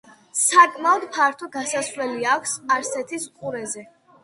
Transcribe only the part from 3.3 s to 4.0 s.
ყურეზე.